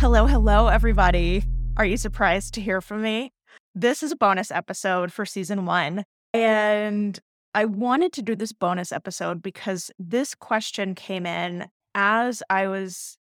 [0.00, 1.44] Hello, hello, everybody.
[1.76, 3.34] Are you surprised to hear from me?
[3.74, 6.04] This is a bonus episode for season one.
[6.32, 7.18] And
[7.54, 13.18] I wanted to do this bonus episode because this question came in as I was,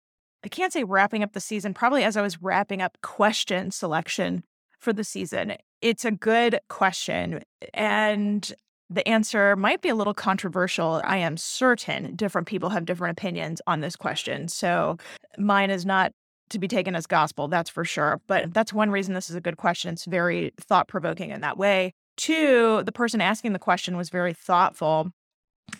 [0.44, 4.42] I can't say wrapping up the season, probably as I was wrapping up question selection
[4.80, 5.54] for the season.
[5.80, 7.44] It's a good question.
[7.72, 8.52] And
[8.90, 11.00] the answer might be a little controversial.
[11.04, 14.48] I am certain different people have different opinions on this question.
[14.48, 14.98] So
[15.38, 16.12] mine is not
[16.54, 18.20] to be taken as gospel, that's for sure.
[18.26, 19.92] But that's one reason this is a good question.
[19.92, 21.94] It's very thought provoking in that way.
[22.16, 25.10] Two, the person asking the question was very thoughtful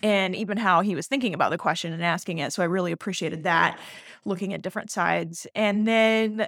[0.02, 2.52] and even how he was thinking about the question and asking it.
[2.52, 3.78] So I really appreciated that,
[4.24, 5.46] looking at different sides.
[5.54, 6.46] And then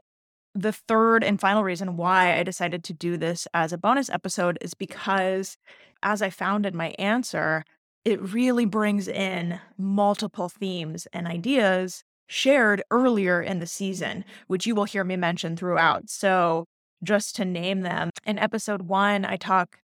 [0.55, 4.59] the third and final reason why I decided to do this as a bonus episode
[4.61, 5.57] is because,
[6.03, 7.65] as I found in my answer,
[8.05, 14.75] it really brings in multiple themes and ideas shared earlier in the season, which you
[14.75, 16.05] will hear me mention throughout.
[16.05, 16.11] Mm.
[16.11, 16.65] So,
[17.03, 19.79] just to name them, in episode one, I talk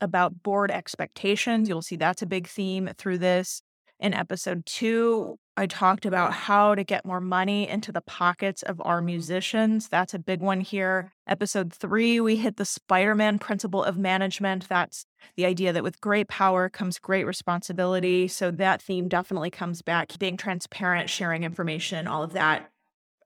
[0.00, 1.68] about board expectations.
[1.68, 3.62] You'll see that's a big theme through this.
[4.00, 8.80] In episode two, I talked about how to get more money into the pockets of
[8.82, 9.88] our musicians.
[9.88, 11.12] That's a big one here.
[11.26, 14.66] Episode three, we hit the Spider Man principle of management.
[14.70, 15.04] That's
[15.36, 18.26] the idea that with great power comes great responsibility.
[18.26, 20.18] So that theme definitely comes back.
[20.18, 22.70] Being transparent, sharing information, all of that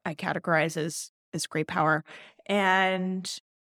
[0.05, 2.02] I categorize as, as great power
[2.47, 3.33] and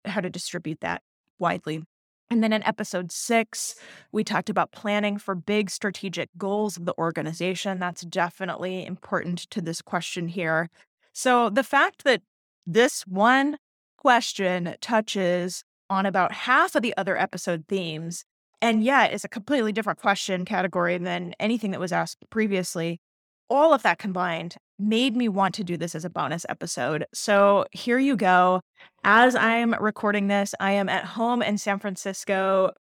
[0.05, 1.01] how to distribute that
[1.39, 1.83] widely.
[2.29, 3.75] And then in episode six,
[4.11, 7.79] we talked about planning for big strategic goals of the organization.
[7.79, 10.69] That's definitely important to this question here.
[11.13, 12.21] So the fact that
[12.65, 13.57] this one
[13.97, 18.25] question touches on about half of the other episode themes,
[18.61, 22.99] and yet is a completely different question category than anything that was asked previously,
[23.49, 27.05] all of that combined made me want to do this as a bonus episode.
[27.13, 28.61] So here you go.
[29.03, 32.71] As I'm recording this, I am at home in San Francisco.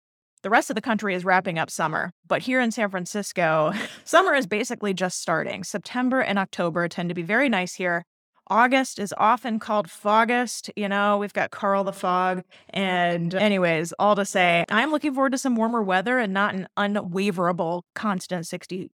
[0.42, 3.72] The rest of the country is wrapping up summer, but here in San Francisco,
[4.04, 5.64] summer is basically just starting.
[5.64, 8.04] September and October tend to be very nice here.
[8.48, 10.68] August is often called Fogust.
[10.76, 12.42] You know, we've got Karl the Fog.
[12.70, 16.68] And, anyways, all to say, I'm looking forward to some warmer weather and not an
[16.76, 18.90] unwaverable constant 60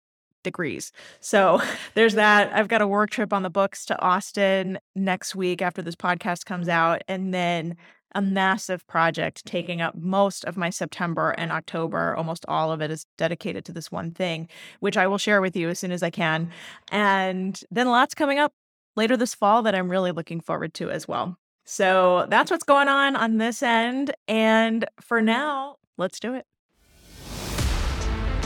[0.46, 0.94] degrees.
[1.20, 1.62] So
[1.96, 2.54] there's that.
[2.54, 6.46] I've got a work trip on the books to Austin next week after this podcast
[6.46, 7.02] comes out.
[7.10, 7.76] And then
[8.16, 12.16] a massive project taking up most of my September and October.
[12.16, 14.48] Almost all of it is dedicated to this one thing,
[14.80, 16.50] which I will share with you as soon as I can.
[16.92, 18.54] And then lots coming up
[18.96, 21.38] later this fall that I'm really looking forward to as well.
[21.66, 24.16] So that's what's going on on this end.
[24.28, 26.46] And for now, let's do it.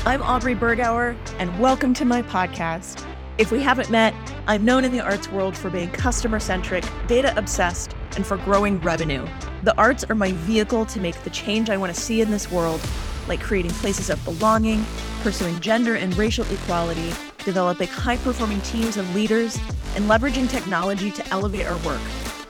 [0.05, 3.05] I'm Aubrey Bergauer, and welcome to my podcast.
[3.37, 4.13] If we haven't met,
[4.47, 8.79] I'm known in the arts world for being customer centric, data obsessed, and for growing
[8.79, 9.27] revenue.
[9.63, 12.49] The arts are my vehicle to make the change I want to see in this
[12.49, 12.81] world,
[13.27, 14.85] like creating places of belonging,
[15.21, 17.11] pursuing gender and racial equality,
[17.43, 19.57] developing high performing teams of leaders,
[19.95, 22.01] and leveraging technology to elevate our work.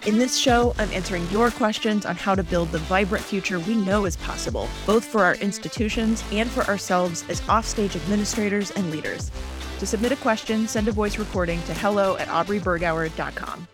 [0.10, 3.76] In this show, I'm answering your questions on how to build the vibrant future we
[3.76, 9.30] know is possible, both for our institutions and for ourselves as offstage administrators and leaders.
[9.78, 13.68] To submit a question, send a voice recording to hello at aubreybergauer.com.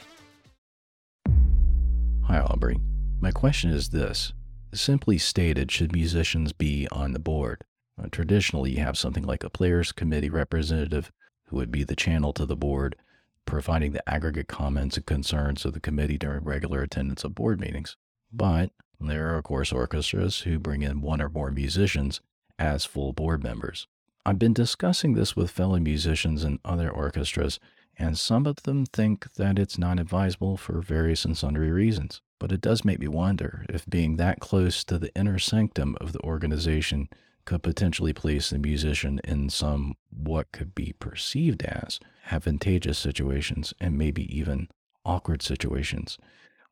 [2.23, 2.81] Hi, Aubrey.
[3.21, 4.33] My question is this
[4.73, 7.63] Simply stated, should musicians be on the board?
[7.97, 11.13] Uh, traditionally, you have something like a players' committee representative
[11.45, 12.97] who would be the channel to the board
[13.45, 17.97] providing the aggregate comments and concerns of the committee during regular attendance of board meetings.
[18.31, 22.21] But there are, of course, orchestras who bring in one or more musicians
[22.57, 23.87] as full board members.
[24.25, 27.59] I've been discussing this with fellow musicians in other orchestras,
[27.97, 32.21] and some of them think that it's not advisable for various and sundry reasons.
[32.39, 36.11] But it does make me wonder if being that close to the inner sanctum of
[36.11, 37.09] the organization
[37.45, 41.99] could potentially place the musician in some what could be perceived as
[42.31, 44.67] advantageous situations and maybe even
[45.05, 46.17] awkward situations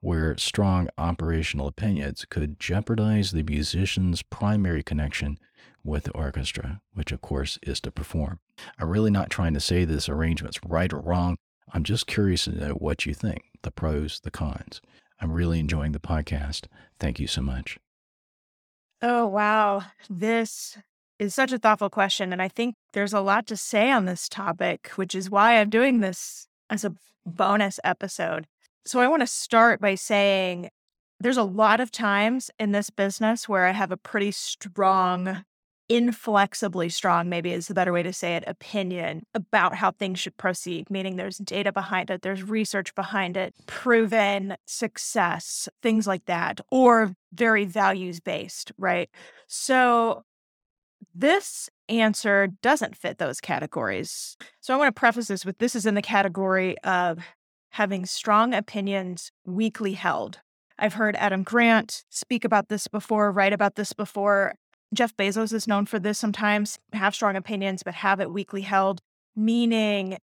[0.03, 5.39] where strong operational opinions could jeopardize the musician's primary connection
[5.81, 8.39] with the orchestra, which of course is to perform.
[8.77, 11.37] I'm really not trying to say this arrangement's right or wrong.
[11.73, 14.81] I'm just curious to know what you think the pros, the cons.
[15.21, 16.65] I'm really enjoying the podcast.
[16.99, 17.79] Thank you so much.
[19.05, 19.83] Oh, wow.
[20.09, 20.77] This
[21.19, 22.31] is such a thoughtful question.
[22.31, 25.69] And I think there's a lot to say on this topic, which is why I'm
[25.69, 26.95] doing this as a
[27.25, 28.47] bonus episode.
[28.85, 30.69] So I want to start by saying
[31.19, 35.43] there's a lot of times in this business where I have a pretty strong
[35.89, 40.37] inflexibly strong, maybe is the better way to say it, opinion about how things should
[40.37, 46.61] proceed, meaning there's data behind it, there's research behind it, proven success, things like that,
[46.71, 49.09] or very values based, right?
[49.47, 50.23] So
[51.13, 54.37] this answer doesn't fit those categories.
[54.61, 57.19] So I want to preface this with this is in the category of
[57.71, 60.39] having strong opinions weakly held.
[60.79, 64.55] I've heard Adam Grant speak about this before, write about this before.
[64.93, 69.01] Jeff Bezos is known for this sometimes, have strong opinions, but have it weakly held,
[69.35, 70.17] meaning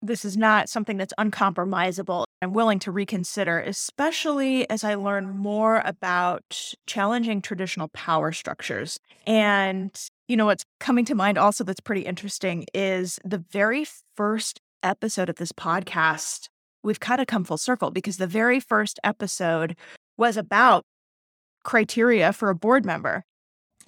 [0.00, 2.24] this is not something that's uncompromisable.
[2.40, 8.98] I'm willing to reconsider, especially as I learn more about challenging traditional power structures.
[9.26, 9.90] And,
[10.28, 13.86] you know, what's coming to mind also that's pretty interesting is the very
[14.16, 16.48] first episode of this podcast.
[16.82, 19.76] We've kind of come full circle because the very first episode
[20.18, 20.84] was about
[21.62, 23.24] criteria for a board member.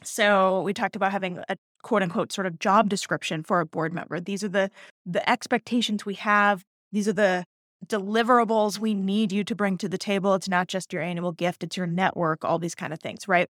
[0.07, 3.93] So we talked about having a quote unquote sort of job description for a board
[3.93, 4.21] member.
[4.21, 4.71] These are the
[5.05, 6.65] the expectations we have.
[6.93, 7.45] These are the
[7.87, 10.35] deliverables we need you to bring to the table.
[10.35, 13.49] It's not just your annual gift, it's your network, all these kind of things, right?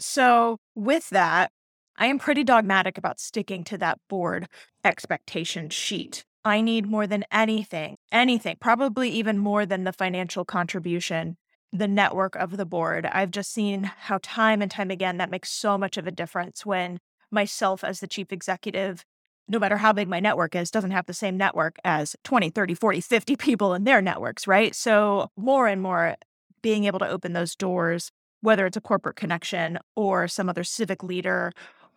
[0.00, 1.52] So with that,
[1.96, 4.48] I am pretty dogmatic about sticking to that board
[4.84, 6.24] expectation sheet.
[6.44, 11.36] I need more than anything, anything, probably even more than the financial contribution
[11.74, 13.04] the network of the board.
[13.06, 16.64] I've just seen how time and time again that makes so much of a difference
[16.64, 16.98] when
[17.32, 19.04] myself as the chief executive
[19.46, 22.74] no matter how big my network is doesn't have the same network as 20 30
[22.74, 26.14] 40 50 people in their networks right so more and more
[26.62, 28.10] being able to open those doors
[28.40, 31.52] whether it's a corporate connection or some other civic leader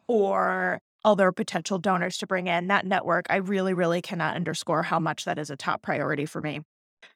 [0.07, 4.99] or other potential donors to bring in that network i really really cannot underscore how
[4.99, 6.61] much that is a top priority for me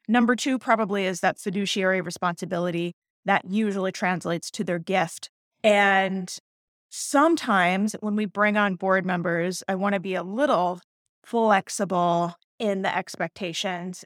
[0.07, 2.93] Number two, probably is that fiduciary responsibility
[3.25, 5.29] that usually translates to their gift.
[5.63, 6.35] And
[6.89, 10.81] sometimes when we bring on board members, I want to be a little
[11.23, 14.03] flexible in the expectations,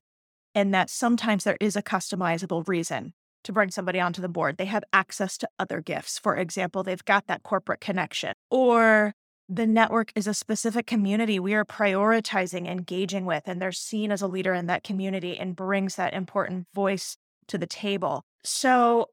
[0.54, 4.58] and that sometimes there is a customizable reason to bring somebody onto the board.
[4.58, 6.18] They have access to other gifts.
[6.18, 9.14] For example, they've got that corporate connection, or
[9.48, 14.22] the network is a specific community we are prioritizing engaging with and they're seen as
[14.22, 18.24] a leader in that community and brings that important voice to the table.
[18.44, 19.10] So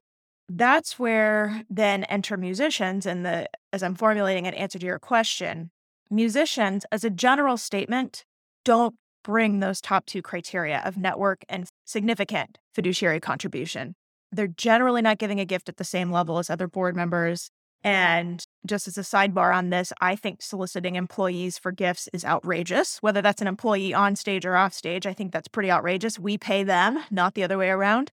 [0.49, 5.71] that's where then enter musicians and the as i'm formulating an answer to your question
[6.09, 8.25] musicians as a general statement
[8.65, 13.95] don't bring those top two criteria of network and significant fiduciary contribution.
[14.31, 17.49] They're generally not giving a gift at the same level as other board members
[17.83, 22.97] and just as a sidebar on this, I think soliciting employees for gifts is outrageous,
[22.99, 25.05] whether that's an employee on stage or off stage.
[25.05, 26.17] I think that's pretty outrageous.
[26.17, 28.11] We pay them, not the other way around.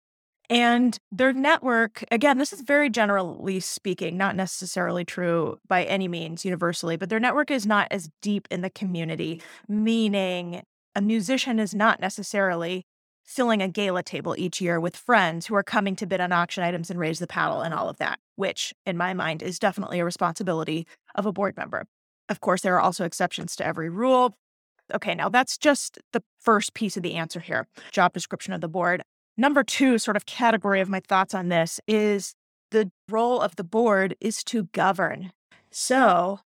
[0.48, 6.46] And their network, again, this is very generally speaking, not necessarily true by any means
[6.46, 10.62] universally, but their network is not as deep in the community, meaning
[10.96, 12.86] a musician is not necessarily
[13.26, 16.64] filling a gala table each year with friends who are coming to bid on auction
[16.64, 20.00] items and raise the paddle and all of that, which in my mind is definitely
[20.00, 21.86] a responsibility of a board member.
[22.30, 24.38] Of course, there are also exceptions to every rule.
[24.94, 28.68] Okay, now that's just the first piece of the answer here job description of the
[28.68, 29.02] board.
[29.38, 32.36] Number two, sort of category of my thoughts on this is
[32.72, 35.32] the role of the board is to govern.
[35.72, 36.40] So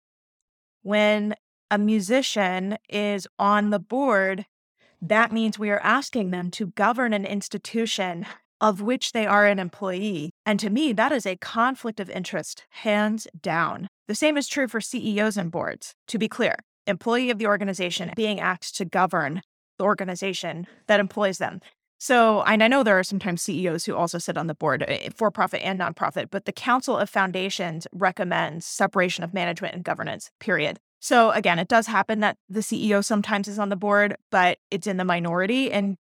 [0.82, 1.34] when
[1.70, 4.46] a musician is on the board,
[5.01, 8.27] that means we are asking them to govern an institution
[8.61, 10.31] of which they are an employee.
[10.45, 13.88] And to me, that is a conflict of interest, hands down.
[14.09, 15.95] The same is true for CEOs and boards.
[16.09, 19.43] To be clear, employee of the organization being asked to govern
[19.79, 21.61] the organization that employs them.
[21.99, 25.09] So, and I know there are sometimes CEOs who also sit on the board, eh,
[25.15, 30.31] for profit and nonprofit, but the Council of Foundations recommends separation of management and governance,
[30.38, 30.79] period.
[31.00, 34.87] So again, it does happen that the CEO sometimes is on the board, but it's
[34.87, 35.71] in the minority.
[35.71, 35.97] And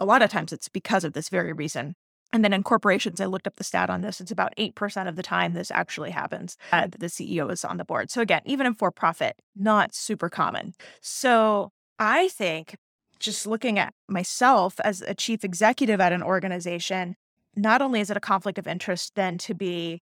[0.00, 1.94] a lot of times it's because of this very reason.
[2.32, 4.20] And then in corporations, I looked up the stat on this.
[4.20, 7.76] It's about 8% of the time this actually happens uh, that the CEO is on
[7.76, 8.10] the board.
[8.10, 10.74] So again, even in for profit, not super common.
[11.00, 12.76] So I think
[13.20, 17.14] just looking at myself as a chief executive at an organization,
[17.54, 20.02] not only is it a conflict of interest then to be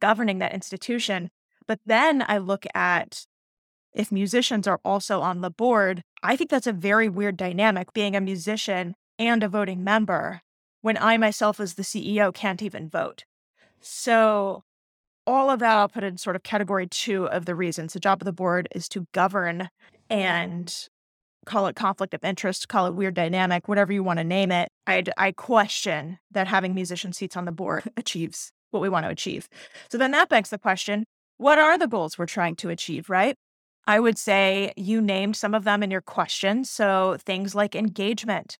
[0.00, 1.30] governing that institution,
[1.68, 3.24] but then I look at
[3.98, 8.14] if musicians are also on the board, I think that's a very weird dynamic being
[8.14, 10.40] a musician and a voting member
[10.80, 13.24] when I myself, as the CEO, can't even vote.
[13.80, 14.62] So,
[15.26, 17.92] all of that I'll put in sort of category two of the reasons.
[17.92, 19.68] The job of the board is to govern
[20.08, 20.74] and
[21.44, 24.68] call it conflict of interest, call it weird dynamic, whatever you want to name it.
[24.86, 29.10] I, I question that having musician seats on the board achieves what we want to
[29.10, 29.48] achieve.
[29.90, 31.04] So then that begs the question
[31.38, 33.36] what are the goals we're trying to achieve, right?
[33.88, 36.62] I would say you named some of them in your question.
[36.64, 38.58] So things like engagement,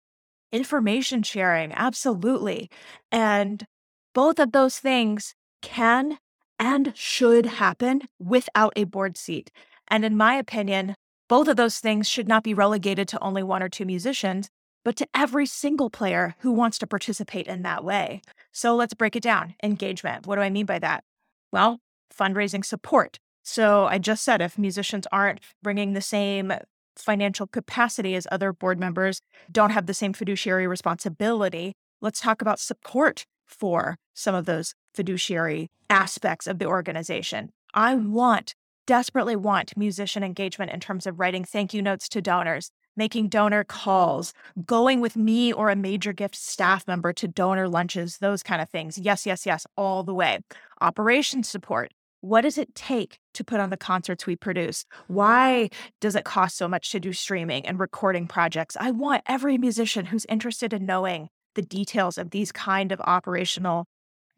[0.53, 2.71] information sharing, absolutely.
[3.13, 3.67] And
[4.15, 6.17] both of those things can
[6.59, 9.51] and should happen without a board seat.
[9.87, 10.95] And in my opinion,
[11.29, 14.49] both of those things should not be relegated to only one or two musicians,
[14.83, 18.23] but to every single player who wants to participate in that way.
[18.51, 19.57] So let's break it down.
[19.63, 20.27] Engagement.
[20.27, 21.05] What do I mean by that?
[21.53, 21.81] Well,
[22.19, 23.19] fundraising support.
[23.51, 26.53] So I just said if musicians aren't bringing the same
[26.97, 32.61] financial capacity as other board members, don't have the same fiduciary responsibility, let's talk about
[32.61, 37.49] support for some of those fiduciary aspects of the organization.
[37.73, 38.55] I want,
[38.87, 43.65] desperately want musician engagement in terms of writing thank you notes to donors, making donor
[43.65, 44.35] calls,
[44.67, 48.69] going with me or a major gift staff member to donor lunches, those kind of
[48.69, 48.99] things.
[48.99, 50.41] Yes, yes, yes, all the way.
[50.83, 51.95] Operations support.
[52.21, 54.85] What does it take to put on the concerts we produce?
[55.07, 55.71] Why
[56.01, 58.77] does it cost so much to do streaming and recording projects?
[58.79, 63.87] I want every musician who's interested in knowing the details of these kind of operational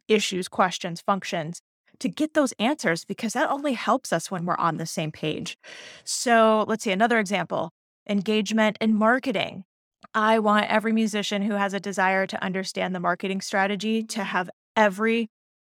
[0.09, 1.63] issues, questions, functions
[2.01, 5.57] to get those answers because that only helps us when we're on the same page.
[6.05, 7.71] So let's see another example
[8.09, 9.65] engagement and marketing.
[10.15, 14.51] I want every musician who has a desire to understand the marketing strategy to have
[14.77, 15.29] every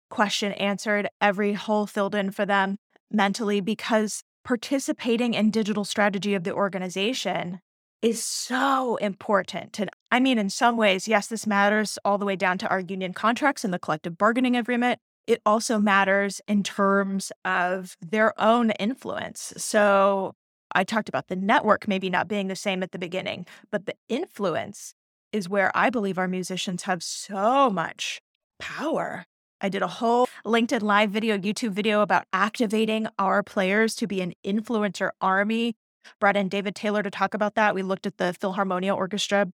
[0.10, 2.78] question answered, every hole filled in for them
[3.12, 7.60] mentally, because participating in digital strategy of the organization
[8.02, 9.80] is so important.
[9.80, 12.80] And I mean, in some ways, yes, this matters all the way down to our
[12.80, 15.00] union contracts and the collective bargaining agreement.
[15.26, 19.54] It also matters in terms of their own influence.
[19.58, 20.34] So
[20.74, 23.96] I talked about the network maybe not being the same at the beginning, but the
[24.08, 24.94] influence
[25.32, 28.22] is where I believe our musicians have so much
[28.60, 29.26] power.
[29.62, 34.22] I did a whole LinkedIn live video, YouTube video about activating our players to be
[34.22, 35.76] an influencer army.
[36.20, 37.74] Brought in David Taylor to talk about that.
[37.74, 39.48] We looked at the Philharmonia Orchestra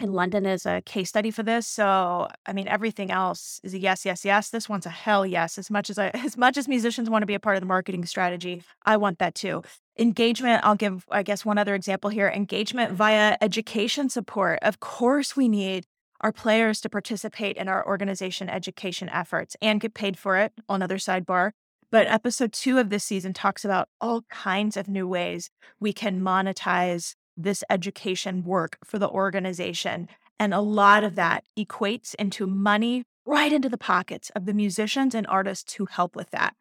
[0.00, 1.66] in London as a case study for this.
[1.66, 4.50] So, I mean, everything else is a yes, yes, yes.
[4.50, 5.58] This one's a hell yes.
[5.58, 7.66] As much as I, as much as musicians want to be a part of the
[7.66, 9.62] marketing strategy, I want that too.
[9.98, 12.28] Engagement, I'll give, I guess, one other example here.
[12.28, 14.58] Engagement via education support.
[14.62, 15.84] Of course, we need
[16.20, 20.52] our players to participate in our organization education efforts and get paid for it.
[20.68, 21.52] On another sidebar.
[21.90, 25.50] But episode two of this season talks about all kinds of new ways
[25.80, 30.08] we can monetize this education work for the organization.
[30.38, 35.14] And a lot of that equates into money right into the pockets of the musicians
[35.14, 36.54] and artists who help with that.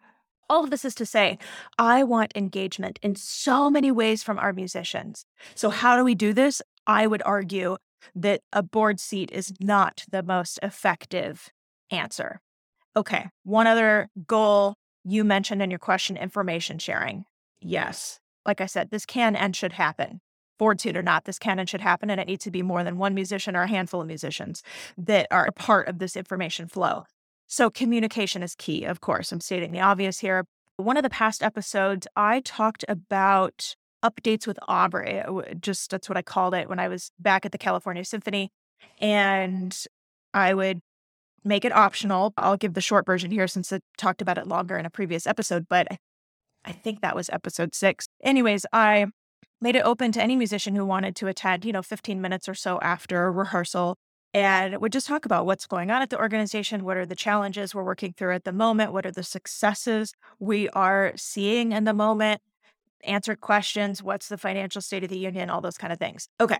[0.49, 1.37] All of this is to say,
[1.77, 5.25] I want engagement in so many ways from our musicians.
[5.53, 6.61] So, how do we do this?
[6.87, 7.77] I would argue
[8.15, 11.49] that a board seat is not the most effective
[11.91, 12.39] answer.
[12.95, 17.25] Okay, one other goal you mentioned in your question information sharing.
[17.61, 20.21] Yes, like I said, this can and should happen
[20.59, 22.11] board seat or not, this can and should happen.
[22.11, 24.61] And it needs to be more than one musician or a handful of musicians
[24.95, 27.05] that are a part of this information flow.
[27.47, 29.31] So communication is key, of course.
[29.31, 30.45] I'm stating the obvious here.
[30.77, 35.19] One of the past episodes, I talked about updates with Aubrey.
[35.21, 38.51] Uh, just that's what I called it when I was back at the California Symphony.
[38.99, 39.77] And
[40.33, 40.79] I would
[41.43, 42.33] make it optional.
[42.37, 45.25] I'll give the short version here since I talked about it longer in a previous
[45.25, 45.87] episode, but
[46.65, 48.07] I think that was episode six.
[48.23, 49.07] Anyways, I
[49.61, 52.53] made it open to any musician who wanted to attend, you know, 15 minutes or
[52.53, 53.97] so after rehearsal.
[54.31, 56.83] And would just talk about what's going on at the organization.
[56.83, 58.93] What are the challenges we're working through at the moment?
[58.93, 62.39] What are the successes we are seeing in the moment?
[63.03, 64.03] Answered questions.
[64.03, 65.49] What's the financial state of the union?
[65.49, 66.27] All those kind of things.
[66.39, 66.57] Okay.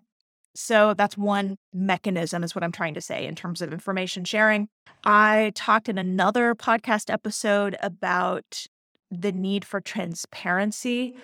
[0.56, 4.68] So that's one mechanism, is what I'm trying to say in terms of information sharing.
[5.04, 8.66] I talked in another podcast episode about
[9.12, 11.16] the need for transparency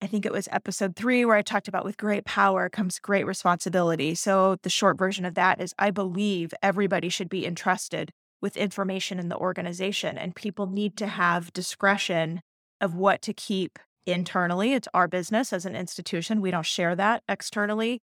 [0.00, 3.26] I think it was episode three where I talked about with great power comes great
[3.26, 4.14] responsibility.
[4.14, 9.18] So, the short version of that is I believe everybody should be entrusted with information
[9.18, 12.42] in the organization, and people need to have discretion
[12.80, 13.80] of what to keep
[14.12, 14.72] internally.
[14.74, 16.40] It's our business as an institution.
[16.40, 18.00] We don't share that externally.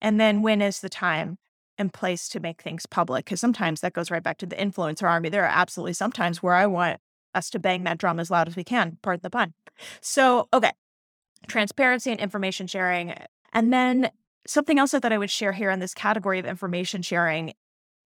[0.00, 1.38] And then, when is the time
[1.76, 3.24] and place to make things public?
[3.24, 5.28] Because sometimes that goes right back to the influencer army.
[5.28, 7.00] There are absolutely sometimes where I want
[7.34, 9.54] us to bang that drum as loud as we can, pardon the pun.
[10.00, 10.72] So, okay,
[11.46, 13.14] transparency and information sharing.
[13.52, 14.10] And then
[14.46, 17.52] something else that I would share here in this category of information sharing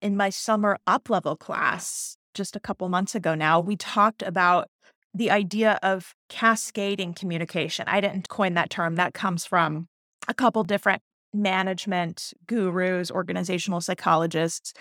[0.01, 4.69] in my summer up level class just a couple months ago now, we talked about
[5.15, 7.87] the idea of cascading communication.
[7.89, 9.89] I didn't coin that term, that comes from
[10.29, 11.03] a couple different
[11.35, 14.73] management gurus, organizational psychologists.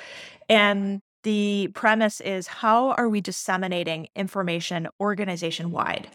[0.49, 6.09] And The premise is how are we disseminating information organization wide?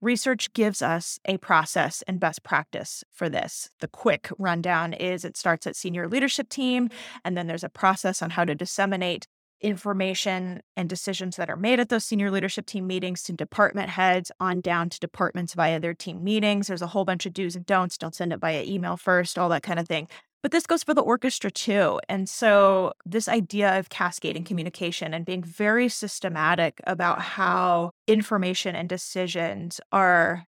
[0.00, 3.70] Research gives us a process and best practice for this.
[3.80, 6.90] The quick rundown is it starts at senior leadership team,
[7.24, 9.26] and then there's a process on how to disseminate
[9.62, 14.30] information and decisions that are made at those senior leadership team meetings to department heads
[14.40, 16.66] on down to departments via their team meetings.
[16.66, 17.96] There's a whole bunch of do's and don'ts.
[17.96, 20.08] Don't send it via email first, all that kind of thing.
[20.42, 22.00] But this goes for the orchestra too.
[22.08, 28.88] And so, this idea of cascading communication and being very systematic about how information and
[28.88, 30.44] decisions are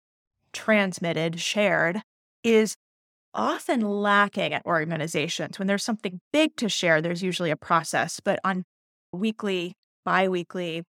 [0.52, 2.02] transmitted, shared,
[2.44, 2.76] is
[3.36, 5.60] often lacking at organizations.
[5.60, 8.20] When there's something big to share, there's usually a process.
[8.20, 8.66] But on
[9.14, 9.74] weekly,
[10.06, 10.84] bi weekly,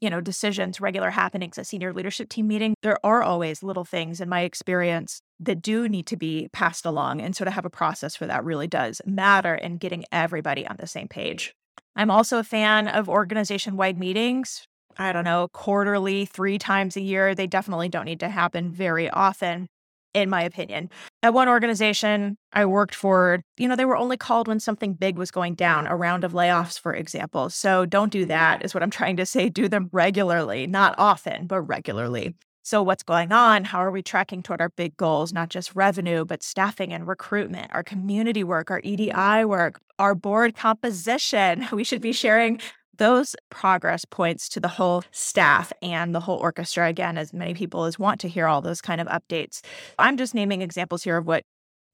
[0.00, 4.20] you know, decisions, regular happenings at senior leadership team meeting, there are always little things
[4.20, 7.20] in my experience that do need to be passed along.
[7.20, 10.76] And so to have a process for that really does matter in getting everybody on
[10.78, 11.54] the same page.
[11.94, 14.66] I'm also a fan of organization wide meetings.
[14.98, 17.34] I don't know, quarterly, three times a year.
[17.34, 19.68] They definitely don't need to happen very often
[20.16, 20.88] in my opinion.
[21.22, 25.18] At one organization I worked for, you know, they were only called when something big
[25.18, 27.50] was going down, a round of layoffs, for example.
[27.50, 28.28] So don't do mm-hmm.
[28.28, 29.50] that, is what I'm trying to say.
[29.50, 32.34] Do them regularly, not often, but regularly.
[32.62, 33.62] So, what's going on?
[33.62, 37.72] How are we tracking toward our big goals, not just revenue, but staffing and recruitment,
[37.72, 41.68] our community work, our EDI work, our board composition?
[41.72, 42.60] We should be sharing
[42.98, 47.84] those progress points to the whole staff and the whole orchestra again as many people
[47.84, 49.60] as want to hear all those kind of updates
[49.98, 51.42] i'm just naming examples here of what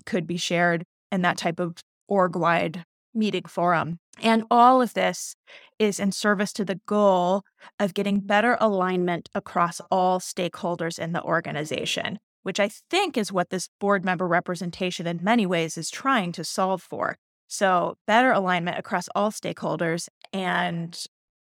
[0.07, 1.77] could be shared in that type of
[2.09, 5.35] org wide meeting forum and all of this
[5.79, 7.43] is in service to the goal
[7.79, 13.51] of getting better alignment across all stakeholders in the organization which i think is what
[13.51, 17.17] this board member representation in many ways is trying to solve for
[17.53, 20.09] so, better alignment across all stakeholders.
[20.33, 20.99] And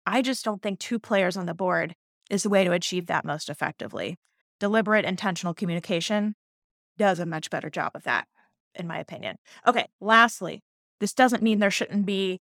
[0.06, 1.96] I just don't think two players on the board
[2.30, 4.18] is the way to achieve that most effectively.
[4.60, 6.36] Deliberate, intentional communication
[6.98, 8.28] does a much better job of that,
[8.76, 9.38] in my opinion.
[9.66, 10.62] Okay, lastly,
[11.00, 12.40] this doesn't mean there shouldn't be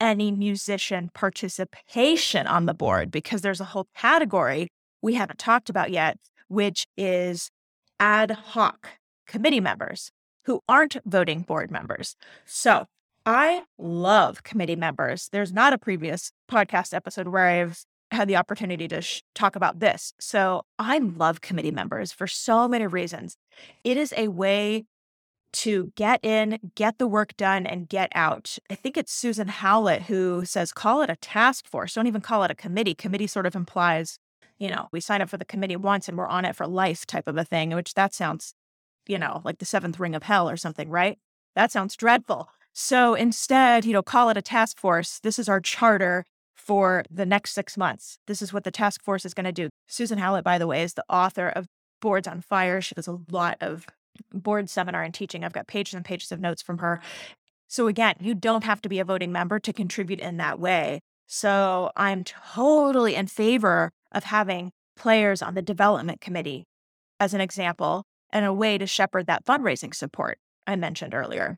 [0.00, 4.68] any musician participation on the board because there's a whole category
[5.00, 7.50] we haven't talked about yet, which is
[8.00, 8.88] ad hoc
[9.26, 10.10] committee members
[10.44, 12.16] who aren't voting board members.
[12.44, 12.86] So,
[13.26, 15.28] I love committee members.
[15.32, 19.80] There's not a previous podcast episode where I've had the opportunity to sh- talk about
[19.80, 20.12] this.
[20.20, 23.36] So I love committee members for so many reasons.
[23.82, 24.84] It is a way
[25.54, 28.58] to get in, get the work done, and get out.
[28.68, 31.94] I think it's Susan Howlett who says, call it a task force.
[31.94, 32.94] Don't even call it a committee.
[32.94, 34.18] Committee sort of implies,
[34.58, 37.06] you know, we sign up for the committee once and we're on it for life
[37.06, 38.54] type of a thing, which that sounds,
[39.06, 41.18] you know, like the seventh ring of hell or something, right?
[41.54, 42.48] That sounds dreadful.
[42.74, 45.20] So instead, you know, call it a task force.
[45.20, 48.18] This is our charter for the next six months.
[48.26, 49.68] This is what the task force is going to do.
[49.86, 51.66] Susan Howlett, by the way, is the author of
[52.00, 52.80] Boards on Fire.
[52.80, 53.86] She does a lot of
[54.32, 55.44] board seminar and teaching.
[55.44, 57.00] I've got pages and pages of notes from her.
[57.68, 61.00] So again, you don't have to be a voting member to contribute in that way.
[61.26, 66.64] So I'm totally in favor of having players on the development committee
[67.20, 71.56] as an example and a way to shepherd that fundraising support I mentioned earlier.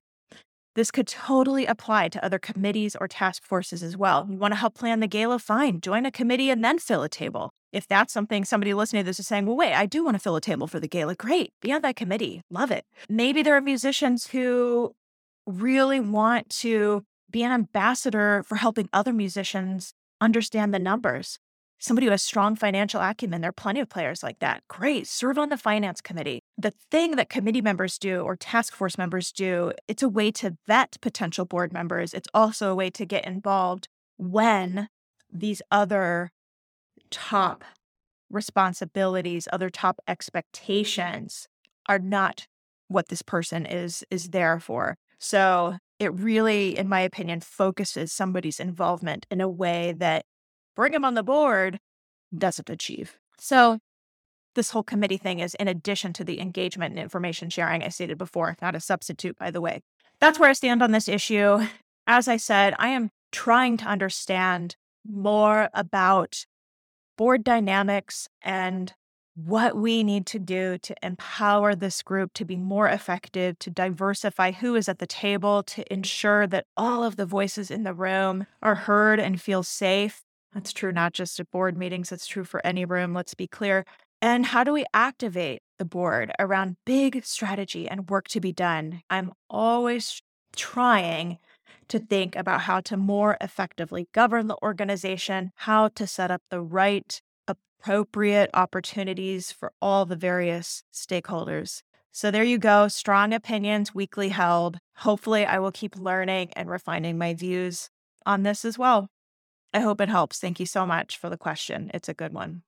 [0.76, 4.26] This could totally apply to other committees or task forces as well.
[4.30, 5.38] You want to help plan the gala?
[5.38, 5.80] Fine.
[5.80, 7.50] Join a committee and then fill a table.
[7.72, 10.18] If that's something somebody listening to this is saying, well, wait, I do want to
[10.18, 11.50] fill a table for the gala, great.
[11.62, 12.42] Be on that committee.
[12.50, 12.84] Love it.
[13.08, 14.94] Maybe there are musicians who
[15.46, 21.38] really want to be an ambassador for helping other musicians understand the numbers
[21.78, 23.40] somebody who has strong financial acumen.
[23.40, 24.62] There are plenty of players like that.
[24.68, 25.06] Great.
[25.06, 26.40] Serve on the finance committee.
[26.56, 30.56] The thing that committee members do or task force members do, it's a way to
[30.66, 32.14] vet potential board members.
[32.14, 34.88] It's also a way to get involved when
[35.32, 36.30] these other
[37.10, 37.64] top
[38.30, 41.46] responsibilities, other top expectations
[41.88, 42.46] are not
[42.88, 44.96] what this person is is there for.
[45.18, 50.24] So it really, in my opinion, focuses somebody's involvement in a way that
[50.76, 51.80] bring him on the board
[52.36, 53.18] doesn't achieve.
[53.38, 53.78] So
[54.54, 58.18] this whole committee thing is in addition to the engagement and information sharing I stated
[58.18, 59.80] before, not a substitute, by the way.
[60.20, 61.66] That's where I stand on this issue.
[62.06, 66.46] As I said, I am trying to understand more about
[67.16, 68.92] board dynamics and
[69.34, 74.52] what we need to do to empower this group to be more effective, to diversify
[74.52, 78.46] who is at the table, to ensure that all of the voices in the room
[78.62, 80.22] are heard and feel safe,
[80.56, 83.84] that's true not just at board meetings, it's true for any room, let's be clear.
[84.22, 89.02] And how do we activate the board around big strategy and work to be done?
[89.10, 90.22] I'm always
[90.56, 91.36] trying
[91.88, 96.62] to think about how to more effectively govern the organization, how to set up the
[96.62, 101.82] right, appropriate opportunities for all the various stakeholders.
[102.12, 104.78] So there you go, strong opinions weakly held.
[104.96, 107.90] Hopefully, I will keep learning and refining my views
[108.24, 109.10] on this as well.
[109.76, 110.38] I hope it helps.
[110.38, 111.90] Thank you so much for the question.
[111.92, 112.62] It's a good one.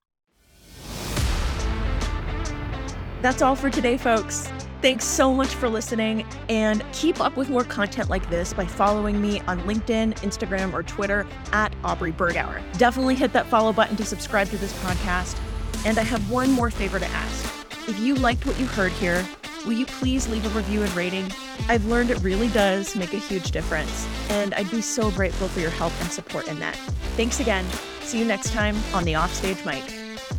[3.22, 4.46] That's all for today, folks.
[4.82, 9.22] Thanks so much for listening and keep up with more content like this by following
[9.22, 12.60] me on LinkedIn, Instagram, or Twitter at Aubrey Bergauer.
[12.76, 15.40] Definitely hit that follow button to subscribe to this podcast.
[15.86, 17.68] And I have one more favor to ask.
[17.88, 19.26] If you liked what you heard here,
[19.64, 21.32] will you please leave a review and rating?
[21.68, 25.60] I've learned it really does make a huge difference, and I'd be so grateful for
[25.60, 26.76] your help and support in that.
[27.16, 27.64] Thanks again.
[28.00, 29.84] See you next time on the Offstage Mic.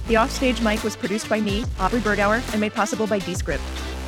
[0.08, 3.64] The Offstage Mic was produced by me, Aubrey Bergauer, and made possible by Descript.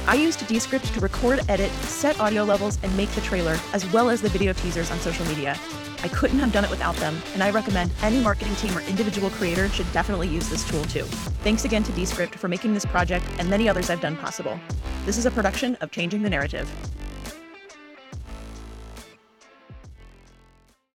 [0.08, 4.10] I used Descript to record, edit, set audio levels, and make the trailer, as well
[4.10, 5.56] as the video teasers on social media.
[6.04, 9.30] I couldn't have done it without them, and I recommend any marketing team or individual
[9.30, 11.04] creator should definitely use this tool too.
[11.44, 14.60] Thanks again to Descript for making this project and many others I've done possible.
[15.06, 16.68] This is a production of Changing the Narrative.